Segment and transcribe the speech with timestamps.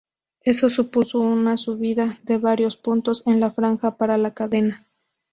[0.45, 4.87] Eso supuso una subida de varios puntos en la franja para la cadena.